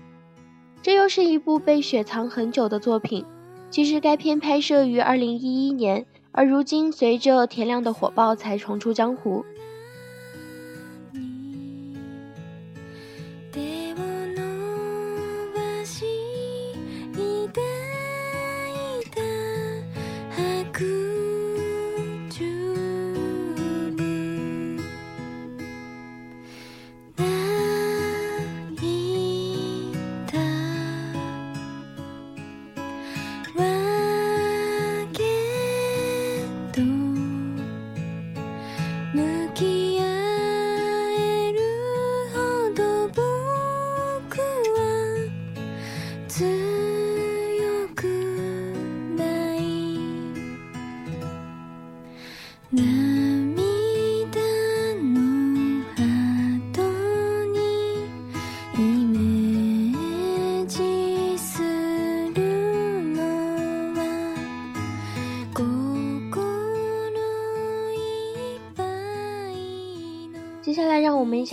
[0.82, 3.26] 这又是一部被雪藏很久的作品。
[3.70, 9.44] 其实该片拍摄于二零一一年，而如今随着田亮的火爆才重出江湖。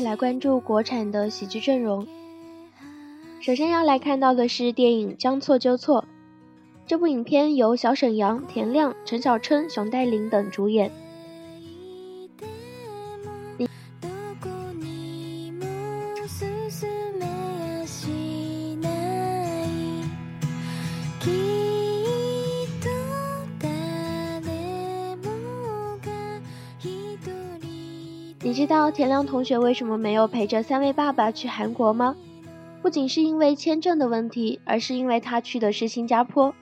[0.05, 2.07] 来，关注国产的喜剧阵容。
[3.40, 6.02] 首先要来看到的是电影《将错就错》。
[6.86, 10.92] 这部影片由小沈阳、田亮、陈小春、熊黛林等主演。
[28.95, 32.14] 田亮同学为什么没有陪着三位爸爸去韩国吗？
[32.80, 36.55] 不仅是因为签证的问题，而是因为他去的是新加坡。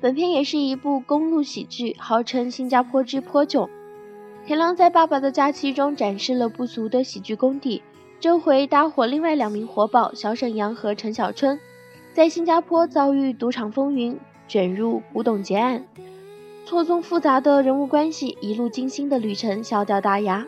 [0.00, 3.68] 本片也是一部公路喜剧，号称“新加坡之坡囧”。
[4.46, 7.82] 田亮在《爸爸的假期》中展示了不俗的喜剧功底，
[8.20, 11.58] 这回搭伙另外两名活宝小沈阳和陈小春，
[12.12, 15.84] 在新加坡遭遇赌场风云，卷入古董劫案，
[16.64, 20.46] 错综复杂的人物关系，一路惊心的旅程，笑掉大牙。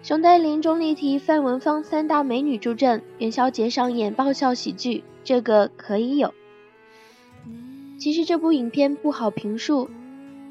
[0.00, 6.32] 熊黛林、钟丽缇、范文芳三大美女助阵，元宵节上演爆笑喜剧，这个可以有。
[7.98, 9.90] 其实这部影片不好评述，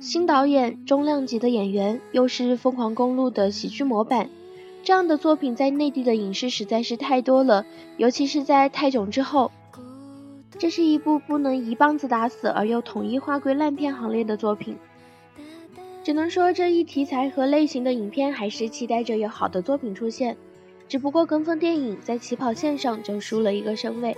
[0.02, 4.30] 新导演、重量级的演员，又是《疯狂公路》的喜剧模板，
[4.84, 9.52] 这样的作品在内地的影视实在是太多了，尤其是在泰囧之后，
[10.60, 14.78] 这是一部不能一棒子打死而又统一划归烂片行列的作品。
[16.08, 20.38] 只能说这一题材和类型的影片还是期待着有好的作品出现，
[20.88, 24.16] 只不过跟风电影在起跑线上就输了一个身位。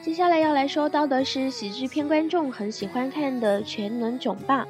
[0.00, 4.62] 接下来要来说到的是喜剧片观众很喜欢看的《全能囧爸》，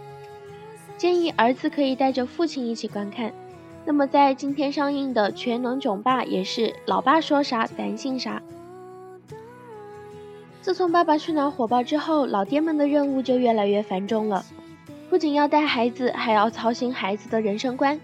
[0.97, 3.31] 建议儿子可以带着父亲一起观看。
[3.85, 8.43] 那么在今天上映的《全能囧爸》也是老爸说啥咱信啥。
[10.63, 14.47] 自从《爸爸去哪儿》火爆之后，老爹们的任务就越来越繁重了。
[15.11, 17.99] 不仅要带孩子，还要操心孩子的人生观。《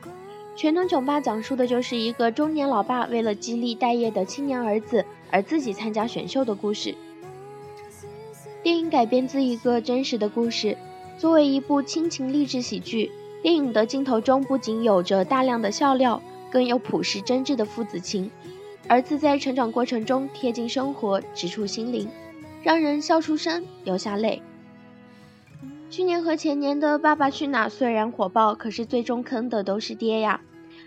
[0.57, 6.97] 全能囧爸》讲述的就是一个中年老爸为了激励待业的青年儿子而自己参加选秀的故事。
[8.61, 10.77] 电影改编自一个真实的故事，
[11.17, 18.29] 作为一部亲情励志喜剧，电影的镜头中不仅有着大量的笑料，更有朴实真挚的父子情。
[18.89, 22.09] 儿子在成长过程中贴近生活，直触心灵，
[22.65, 24.43] 让人笑出声，流下泪。
[25.89, 30.41] 去年和前年的《爸爸去哪儿》虽然火爆，可是最终坑的都是爹呀。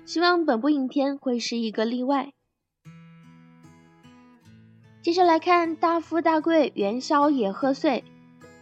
[0.06, 2.34] 希望本部影片会是一个例外。
[5.02, 8.04] 接着来看《大富大贵元宵也贺岁》，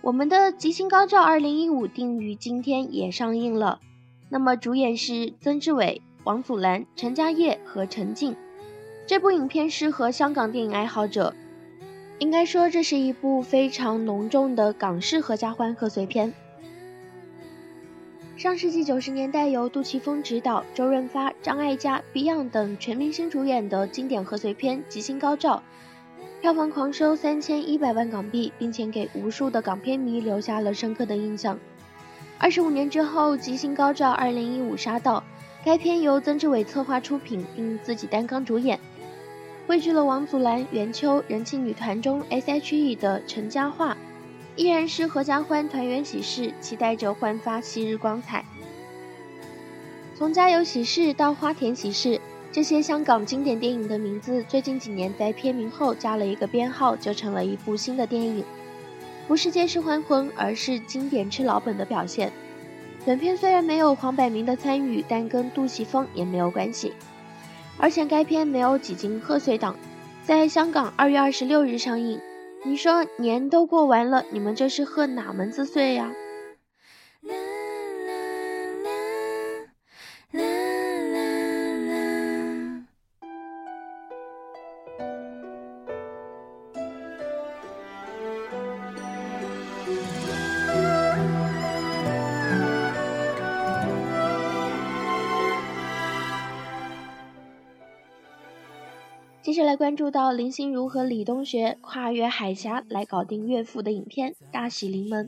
[0.01, 3.79] 我们的《吉星高照二零一五》定于今天也上映了。
[4.29, 8.35] 那么主演是曾志伟、王祖蓝、陈嘉烨和陈静。
[9.05, 11.33] 这部影片适合香港电影爱好者。
[12.19, 16.33] 应该说，这是一部非常浓重的港式合家欢贺岁片。
[18.35, 25.63] 上世纪九十年代由杜琪峰执导、周润发、张艾嘉、Beyond 等全明星主演的经典贺岁片《吉星高照》，
[26.41, 31.59] 票房狂收三千一百万港币，并且给无数的港片迷留下了深刻的印象。
[32.39, 35.23] 二十五年之后，《吉星高照二零一五》杀到，
[35.65, 38.79] 该片由曾志伟策划出品，并自己担纲主演。
[39.67, 43.97] 汇聚了王祖蓝、袁秋、人气女团中 S.H.E 的陈嘉桦，
[44.55, 48.45] 依然是合家欢团圆喜事，期待着焕发昔日光彩。
[50.15, 58.45] 从家有喜事到花田喜事，这些香港经典电影的名字，最近几年在片名后加了一个编号，就成了一部新的电影。
[59.27, 62.31] 不是借尸还魂，而是经典吃老本的表现。
[63.05, 66.93] 本片虽然没有黄百鸣的参与，但跟杜琪峰也没有关系。
[67.79, 69.75] 而且该片没有挤进贺岁档，
[70.23, 72.19] 在香港二月二十六日上映。
[72.65, 76.11] 你说年都过完了，你们这是贺哪门子岁呀？
[99.57, 105.25] 着来关注到林心如和李东学跨越海峡来搞定岳父的影片《大喜临门》。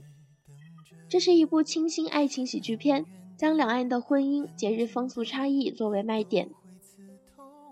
[1.10, 3.06] 这是一部清新爱情喜剧片，
[3.36, 6.48] 将两岸的婚姻、节日风俗差异作为卖点。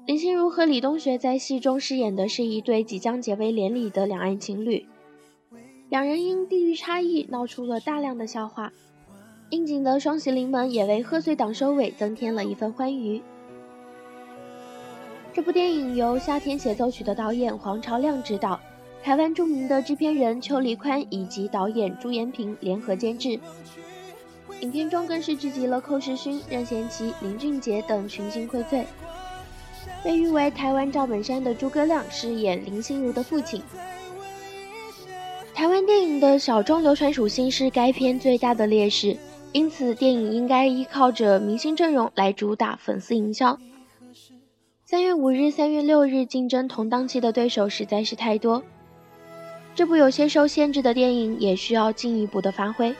[0.08, 4.88] 林心如和李东学在戏中饰演的是一对即将结为连理的两岸情侣，
[5.90, 8.74] 两人因地域差异闹出了大量的笑话。
[9.52, 13.22] 应景的双喜临门也为贺岁档收尾增添了一份欢愉。
[15.38, 18.60] 这部电影由《夏天协奏曲》的导演黄朝亮执导，
[19.04, 23.40] 台湾著名的制片人邱黎宽以及导演朱延平联合监制。
[24.62, 28.84] 影片中更是聚集了寇世勋、任贤齐、林俊杰等群星荟萃。
[30.04, 33.62] 被誉为台湾赵本山的诸葛亮饰演林心如的父亲。
[35.54, 39.16] 台湾电影的小众流传属性是该片最大的劣势，
[39.52, 43.56] 因此电影应该依靠着明星阵容来主打粉丝营销。
[44.90, 48.64] 三月五日、三月六日竞争同档期的对手实在是太多，
[49.76, 52.96] 这部有些受限制的电影也需要进一步的发挥。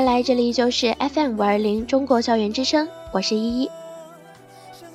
[0.00, 3.70] 回来，这里依旧是 FM 五二零中国校园之声，我是依依。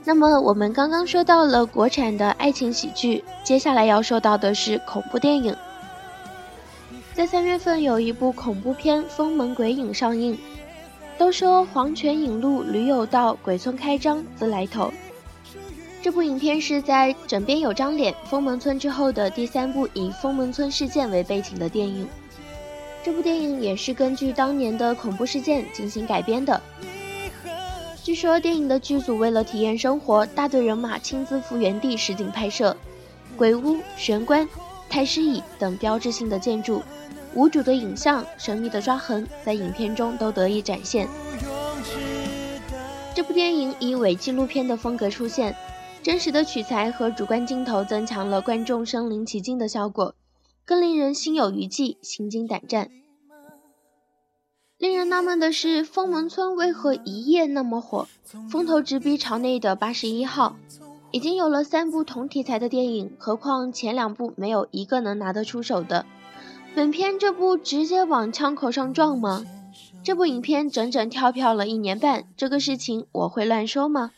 [0.04, 5.56] 那么我们刚刚说到了国产的爱情喜剧，接下来要说到的是恐怖电影。
[7.14, 10.36] 在三月份有一部恐怖片《封门鬼影》上映，
[11.20, 14.92] 都说黄泉引路驴有道，鬼村开张自来头。
[16.02, 22.08] 这部影片是在《枕边有张脸》封门村之后的第三部以封门村事件为背景的电影。
[23.06, 26.60] 这部电影也是根据当年的恐怖事件进行改编的。
[28.04, 32.76] 据说电影的剧组为了体验生活，大队人马亲自赴原地实景拍摄，
[33.38, 34.50] 鬼屋、玄关、
[34.90, 36.82] 太师椅等标志性的建筑，
[37.36, 41.08] 无主的影像、神秘的抓痕，在影片中都得以展现。
[43.14, 45.56] 这部电影以伪纪录片的风格出现。
[46.02, 50.16] 真实的取材和主观镜头增强了观众身临其境的效果，
[50.66, 52.90] 更令人心有余悸、心惊胆战。
[54.78, 58.08] 令人纳闷的是，封门村为何一夜那么火？
[58.50, 60.58] 风头直逼朝内的八十一号，
[61.12, 66.06] 已经有了三部同题材的电影，何况前两部没有一个能拿得出手的。
[66.74, 69.46] 本片这部直接往枪口上撞吗？
[70.04, 74.12] 这部影片整整跳票了一年半，这个事情我会乱说吗？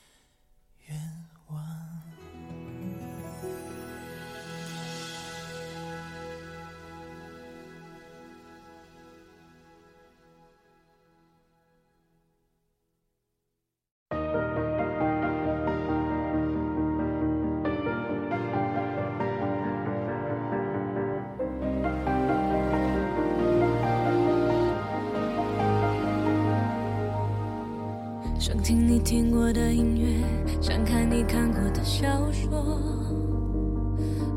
[28.47, 30.23] 想听你听过的音乐，
[30.61, 32.79] 想看你看过的小说。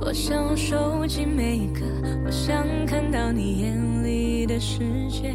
[0.00, 1.80] 我想收集每一个，
[2.26, 5.32] 我想看到你眼里的世界。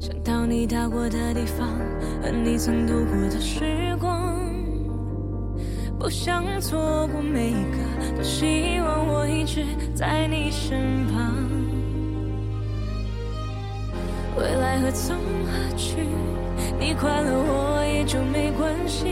[0.00, 1.68] 想到你到过的地方，
[2.22, 4.40] 和你曾度过的时光。
[5.98, 9.62] 不想错过每一个，多希望我一直
[9.94, 11.41] 在你身旁。
[14.72, 15.14] 未来何从
[15.44, 15.96] 何去？
[16.80, 19.04] 你快乐我也就没关系。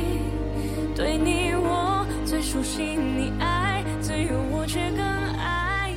[0.96, 5.04] 对你我最熟悉，你爱自由我却更
[5.38, 5.92] 爱。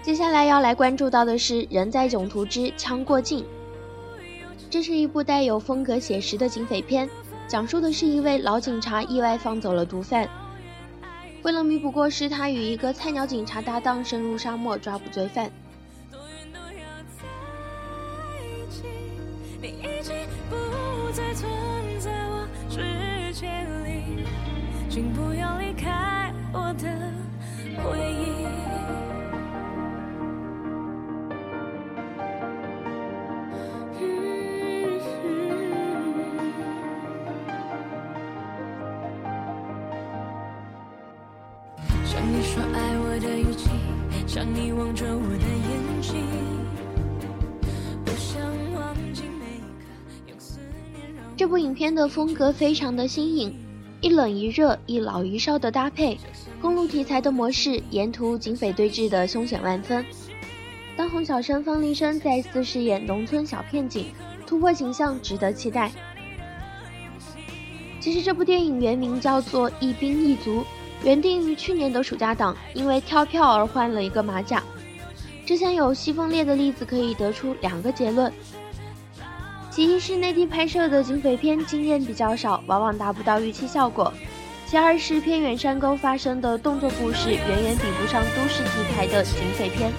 [0.00, 3.40] 接下来要来关注到的是《人在囧途之枪过境》，
[4.70, 7.10] 这是一部带有风格写实的警匪片，
[7.48, 10.28] 讲述的是一位老警察意外放走了毒贩，
[11.42, 15.50] 为了弥补过失，他与一个菜鸟警察搭档深入沙漠抓捕罪犯。
[21.12, 23.46] 存在我世界
[23.84, 24.24] 里
[24.88, 26.88] 请不要离开我的
[27.82, 28.46] 回忆。
[42.04, 43.68] 像你说爱我的语气，
[44.26, 46.24] 像你望着我的眼睛，
[51.42, 53.52] 这部影片的风格非常的新颖。
[54.00, 56.16] 一冷一热，一老一少的搭配，
[56.60, 60.06] 公路题材的模式，沿途警匪对峙的凶险万分。
[60.96, 64.06] 当红小生方力申再次饰演农村小片警，
[64.46, 65.90] 突破形象，值得期待。
[67.98, 70.60] 其实这部电影原名叫做《一兵一卒》，
[71.02, 74.62] 原定于去年的暑假档，因为跳票而换了一个马甲。
[75.44, 78.32] 之前有西风烈的例子，可以得出两个结论。
[79.74, 84.12] 其一是内地拍摄的警匪片经验比较少，往往达不到预期效果；
[84.66, 89.90] 其二是偏远山沟发生的动作故事，远远比不上都市题材的警匪片。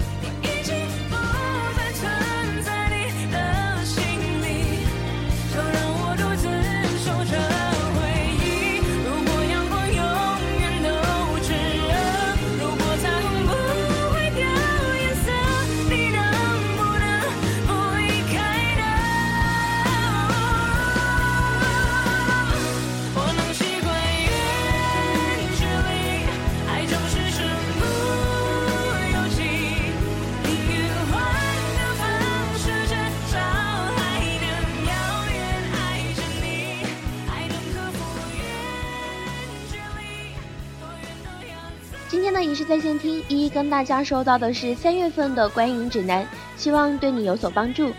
[43.04, 46.26] 听一一跟大家说到的是三月份的观影指南，
[46.56, 47.90] 希望对你有所帮助。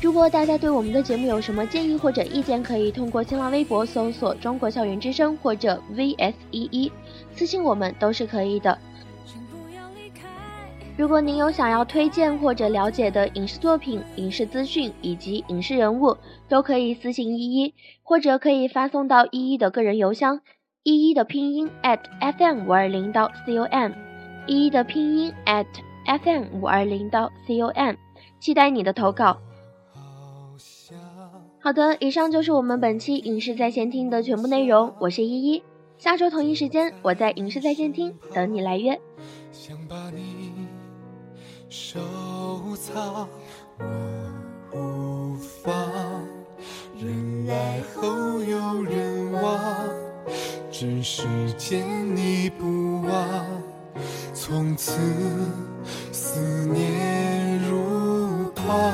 [0.00, 6.90] 如果大家对我们的节目有什么建议或者意见，可以通过新浪微博搜索“中国校园之声”或者 VS 一一
[7.36, 8.78] 私信我们都是可以的。
[10.96, 16.16] 如果您有想要推荐或者了解的影视作品、影视资讯以及影视人物，
[16.48, 20.40] 都可以私信一一，或者可以发送到一一的个人邮箱。
[20.84, 23.92] 一一的拼音 at fm 五二零到 com，
[24.46, 25.64] 一一的拼音 at
[26.04, 27.94] fm 五二零到 com，
[28.38, 29.38] 期待你的投稿。
[31.58, 34.94] 好的，以上就是我们本期影视在线听的全部内容。
[35.00, 35.62] 我是依依，
[35.96, 39.00] 下周同一时间我在影视在线听等你来约。
[39.52, 40.52] 想把你
[41.70, 41.98] 收
[42.76, 43.26] 藏，
[43.80, 45.72] 我无法，
[47.00, 50.03] 人来后有人往。
[50.70, 51.22] 只是
[51.56, 51.84] 见
[52.16, 53.46] 你不忘，
[54.32, 54.98] 从此
[56.10, 58.90] 思念如狂。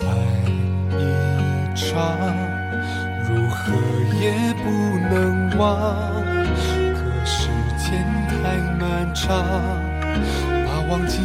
[0.00, 0.06] 爱
[0.96, 1.94] 一场，
[3.28, 3.56] 如何
[4.18, 4.32] 也
[4.64, 4.70] 不
[5.10, 5.66] 能忘。
[6.94, 9.44] 可时间太漫长，
[10.66, 11.18] 怕忘记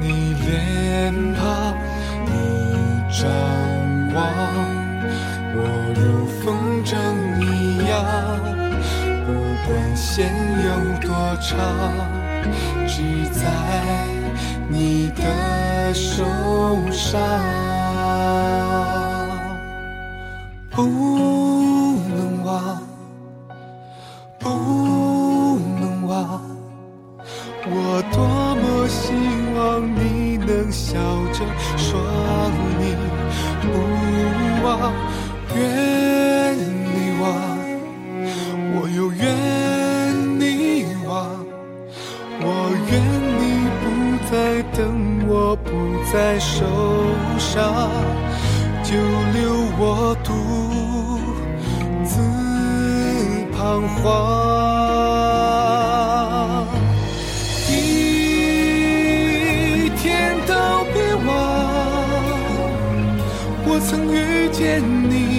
[0.00, 1.76] 你脸庞，
[2.24, 2.30] 你
[3.10, 3.28] 张
[4.14, 4.77] 望。
[5.60, 5.62] 我
[5.96, 6.46] 如风
[6.84, 6.94] 筝
[7.40, 7.44] 一
[7.88, 7.92] 样，
[9.26, 9.28] 不
[9.66, 10.30] 管线
[10.64, 10.68] 有
[11.00, 11.58] 多长，
[12.86, 12.94] 只
[13.32, 13.42] 在
[14.68, 16.24] 你的手
[16.92, 17.20] 上。
[20.70, 20.82] 不
[22.08, 22.80] 能忘，
[24.38, 24.48] 不
[25.80, 26.40] 能忘，
[27.66, 28.16] 我多
[28.54, 29.12] 么希
[29.56, 30.94] 望你能笑
[31.32, 31.44] 着
[31.76, 31.98] 说
[32.78, 32.94] 你
[33.60, 33.66] 不
[34.64, 34.94] 忘。
[35.58, 37.26] 愿你忘，
[38.74, 39.22] 我又愿
[40.38, 40.42] 你
[41.06, 41.08] 忘。
[42.40, 42.44] 我
[42.88, 42.90] 愿
[43.40, 43.42] 你
[43.80, 43.84] 不
[44.30, 44.32] 再
[44.76, 44.78] 等
[45.26, 45.66] 我，不
[46.12, 46.64] 再受
[47.38, 47.90] 伤，
[48.84, 48.94] 就
[49.34, 49.38] 留
[49.78, 50.30] 我独
[52.04, 52.20] 自
[53.52, 53.56] 彷
[54.00, 54.06] 徨。
[57.68, 57.72] 一
[59.96, 60.52] 天都
[60.92, 60.96] 别
[61.26, 61.26] 忘，
[63.66, 64.16] 我曾遇
[64.52, 64.80] 见
[65.10, 65.37] 你。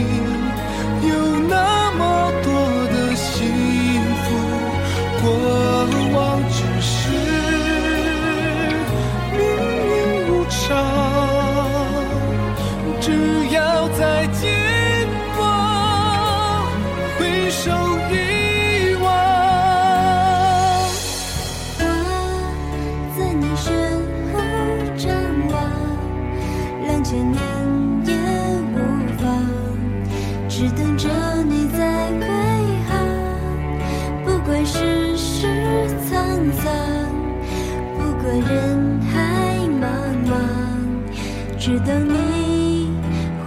[41.90, 42.94] 等你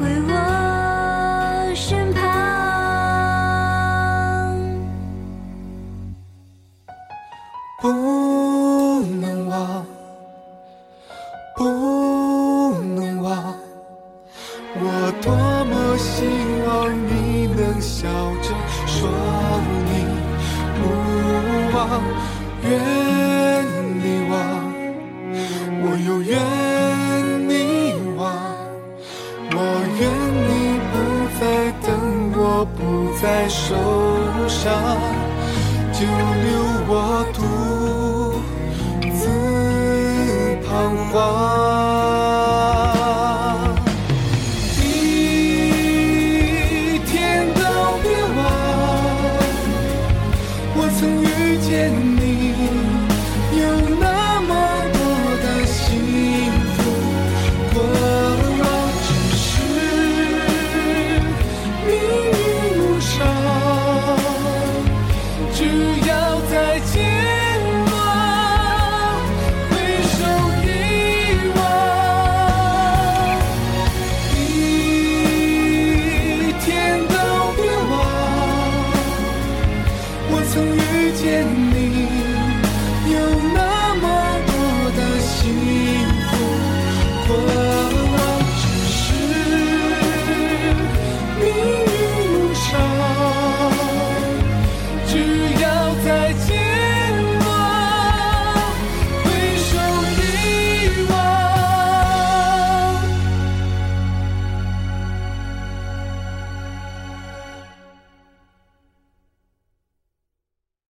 [0.01, 0.33] 回我
[1.77, 2.21] 身旁，
[7.81, 7.87] 不
[9.21, 9.87] 能忘，
[11.55, 11.63] 不
[12.97, 13.55] 能忘。
[14.75, 15.33] 我多
[15.67, 16.27] 么希
[16.67, 18.09] 望你能笑
[18.43, 18.49] 着
[18.89, 19.09] 说
[19.87, 19.91] 你
[20.81, 20.83] 不
[21.77, 22.03] 忘，
[22.65, 23.62] 愿。
[33.73, 35.01] 受伤
[35.95, 37.25] 就留我